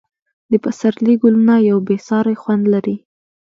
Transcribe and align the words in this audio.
د 0.51 0.53
پسرلي 0.63 1.13
ګلونه 1.21 1.55
یو 1.69 1.77
بې 1.87 1.97
ساری 2.07 2.35
خوند 2.41 2.63
لري. 2.73 2.95